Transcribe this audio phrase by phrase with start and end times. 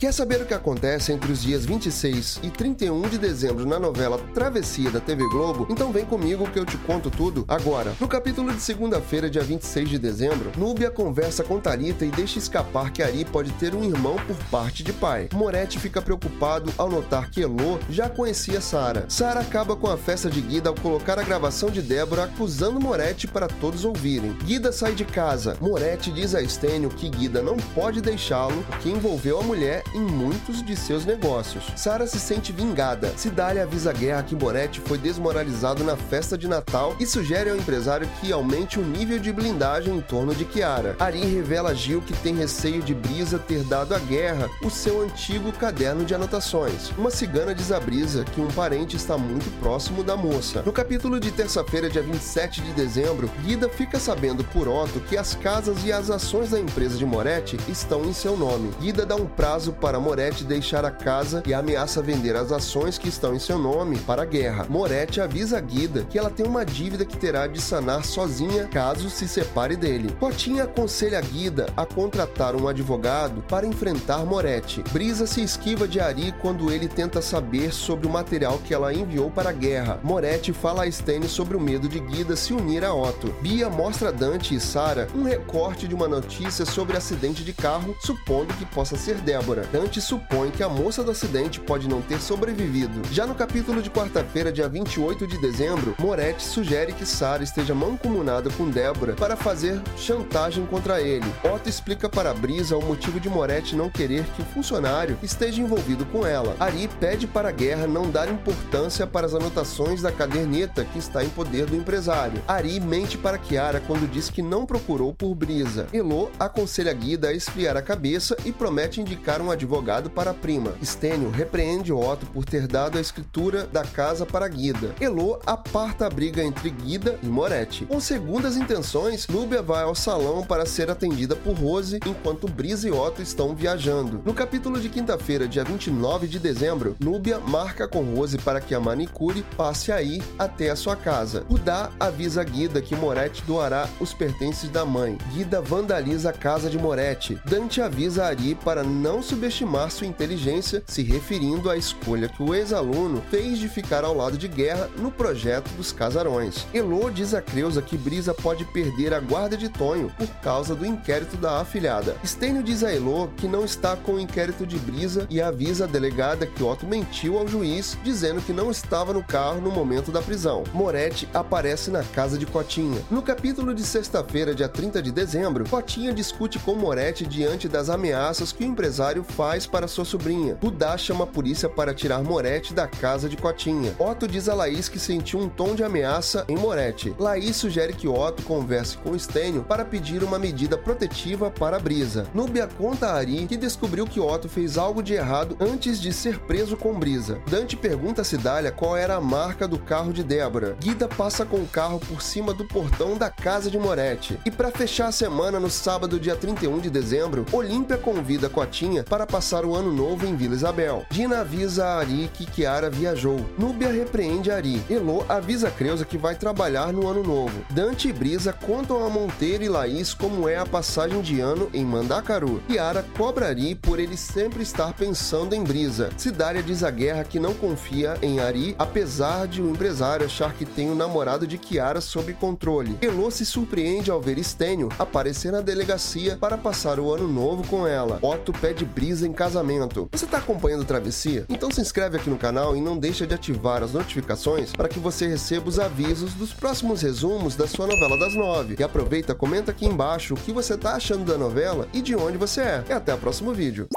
[0.00, 4.18] Quer saber o que acontece entre os dias 26 e 31 de dezembro na novela
[4.32, 5.66] Travessia da TV Globo?
[5.68, 7.92] Então vem comigo que eu te conto tudo agora.
[8.00, 12.90] No capítulo de segunda-feira, dia 26 de dezembro, Núbia conversa com Talita e deixa escapar
[12.90, 15.28] que Ari pode ter um irmão por parte de pai.
[15.34, 19.04] Moretti fica preocupado ao notar que Elô já conhecia Sara.
[19.06, 23.26] Sara acaba com a festa de Guida ao colocar a gravação de Débora acusando Moretti
[23.26, 24.32] para todos ouvirem.
[24.46, 25.58] Guida sai de casa.
[25.60, 30.62] Moretti diz a Estênio que Guida não pode deixá-lo porque envolveu a mulher em muitos
[30.62, 31.64] de seus negócios.
[31.76, 33.12] Sara se sente vingada.
[33.16, 37.56] Cidália avisa a guerra que Moretti foi desmoralizado na festa de Natal e sugere ao
[37.56, 40.96] empresário que aumente o nível de blindagem em torno de Kiara.
[40.98, 45.02] Ari revela a Gil que tem receio de Brisa ter dado à guerra o seu
[45.02, 46.90] antigo caderno de anotações.
[46.96, 50.62] Uma cigana diz a Brisa que um parente está muito próximo da moça.
[50.62, 55.34] No capítulo de terça-feira, dia 27 de dezembro, Guida fica sabendo por Otto que as
[55.34, 58.70] casas e as ações da empresa de Moretti estão em seu nome.
[58.80, 63.08] Guida dá um prazo para Moretti deixar a casa e ameaça vender as ações que
[63.08, 64.66] estão em seu nome para a guerra.
[64.68, 69.08] Moretti avisa a Guida que ela tem uma dívida que terá de sanar sozinha caso
[69.08, 70.14] se separe dele.
[70.20, 74.82] Cotinha aconselha a Guida a contratar um advogado para enfrentar Moretti.
[74.92, 79.30] Brisa se esquiva de Ari quando ele tenta saber sobre o material que ela enviou
[79.30, 79.98] para a guerra.
[80.02, 83.34] Moretti fala a Stene sobre o medo de Guida se unir a Otto.
[83.40, 87.96] Bia mostra a Dante e Sara um recorte de uma notícia sobre acidente de carro,
[88.00, 89.69] supondo que possa ser Débora.
[89.72, 93.02] Dante supõe que a moça do acidente pode não ter sobrevivido.
[93.12, 98.50] Já no capítulo de quarta-feira, dia 28 de dezembro, Moretti sugere que Sara esteja mancomunada
[98.50, 101.26] com Débora para fazer chantagem contra ele.
[101.44, 106.04] Otto explica para Brisa o motivo de Moretti não querer que o funcionário esteja envolvido
[106.06, 106.56] com ela.
[106.58, 111.22] Ari pede para a guerra não dar importância para as anotações da caderneta que está
[111.22, 112.42] em poder do empresário.
[112.48, 115.86] Ari mente para Kiara quando diz que não procurou por Brisa.
[115.92, 120.72] Elo aconselha Guida a esfriar a cabeça e promete indicar um advogado para a prima.
[120.82, 124.94] Stênio repreende Otto por ter dado a escritura da casa para Guida.
[124.98, 127.84] Elo aparta a briga entre Guida e Moretti.
[127.84, 132.90] Com segundas intenções, Núbia vai ao salão para ser atendida por Rose, enquanto Brisa e
[132.90, 134.22] Otto estão viajando.
[134.24, 138.80] No capítulo de quinta-feira, dia 29 de dezembro, Núbia marca com Rose para que a
[138.80, 141.44] manicure passe aí até a sua casa.
[141.48, 145.18] Rudá avisa Guida que Moretti doará os pertences da mãe.
[145.32, 147.38] Guida vandaliza a casa de Moretti.
[147.44, 149.49] Dante avisa Ari para não subestimar
[149.90, 154.48] sua inteligência, se referindo à escolha que o ex-aluno fez de ficar ao lado de
[154.48, 156.66] Guerra no projeto dos casarões.
[156.72, 160.86] Elo diz a Creusa que Brisa pode perder a guarda de Tonho por causa do
[160.86, 162.16] inquérito da afilhada.
[162.24, 165.86] Stênio diz a Elo que não está com o inquérito de Brisa e avisa a
[165.86, 170.22] delegada que Otto mentiu ao juiz, dizendo que não estava no carro no momento da
[170.22, 170.64] prisão.
[170.72, 173.00] Moretti aparece na casa de Cotinha.
[173.10, 178.52] No capítulo de sexta-feira, dia 30 de dezembro, Cotinha discute com Moretti diante das ameaças
[178.52, 180.58] que o empresário faz para sua sobrinha.
[180.62, 183.94] Rudá chama a polícia para tirar Moretti da casa de Cotinha.
[183.98, 187.14] Otto diz a Laís que sentiu um tom de ameaça em Moretti.
[187.18, 192.26] Laís sugere que Otto converse com Stênio para pedir uma medida protetiva para a Brisa.
[192.34, 196.38] Núbia conta a Ari que descobriu que Otto fez algo de errado antes de ser
[196.40, 197.40] preso com Brisa.
[197.50, 200.76] Dante pergunta a Cidália qual era a marca do carro de Débora.
[200.80, 204.38] Guida passa com o carro por cima do portão da casa de Moretti.
[204.44, 209.19] E para fechar a semana, no sábado, dia 31 de dezembro, Olímpia convida Cotinha para
[209.26, 211.04] passar o ano novo em Vila Isabel.
[211.10, 213.44] Dina avisa a Ari que Kiara viajou.
[213.58, 214.82] Núbia repreende Ari.
[214.88, 217.64] Elo avisa a Creuza que vai trabalhar no ano novo.
[217.70, 221.84] Dante e Brisa contam a Monteiro e Laís como é a passagem de ano em
[221.84, 222.62] Mandacaru.
[222.68, 226.10] Kiara cobra Ari por ele sempre estar pensando em Brisa.
[226.16, 230.64] Cidália diz a guerra que não confia em Ari, apesar de o empresário achar que
[230.64, 232.96] tem o namorado de Kiara sob controle.
[233.00, 237.86] Elo se surpreende ao ver Stênio aparecer na delegacia para passar o ano novo com
[237.86, 238.18] ela.
[238.22, 240.08] Otto pede Brisa em casamento.
[240.12, 241.44] Você está acompanhando Travessia?
[241.48, 244.98] Então se inscreve aqui no canal e não deixa de ativar as notificações para que
[244.98, 248.76] você receba os avisos dos próximos resumos da sua novela das nove.
[248.78, 252.38] E aproveita, comenta aqui embaixo o que você está achando da novela e de onde
[252.38, 252.84] você é.
[252.88, 253.88] E até o próximo vídeo.